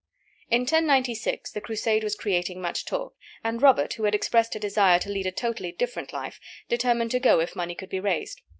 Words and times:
]In 0.49 0.61
1096 0.61 1.51
the 1.51 1.61
Crusade 1.61 2.03
was 2.03 2.15
creating 2.15 2.59
much 2.59 2.85
talk, 2.85 3.13
and 3.43 3.61
Robert, 3.61 3.93
who 3.93 4.05
had 4.05 4.15
expressed 4.15 4.55
a 4.55 4.59
desire 4.59 4.97
to 4.97 5.11
lead 5.11 5.27
a 5.27 5.31
totally 5.31 5.71
different 5.71 6.11
life, 6.11 6.39
determined 6.67 7.11
to 7.11 7.19
go 7.19 7.39
if 7.39 7.55
money 7.55 7.75
could 7.75 7.89
be 7.89 7.99
raised. 7.99 8.41